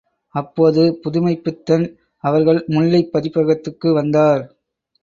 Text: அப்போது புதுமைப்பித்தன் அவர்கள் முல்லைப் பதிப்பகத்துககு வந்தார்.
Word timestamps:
அப்போது 0.35 0.99
புதுமைப்பித்தன் 1.03 1.85
அவர்கள் 2.23 2.63
முல்லைப் 2.67 3.13
பதிப்பகத்துககு 3.13 3.93
வந்தார். 3.93 4.43